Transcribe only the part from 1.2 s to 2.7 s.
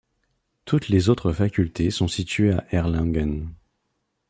facultés sont situées à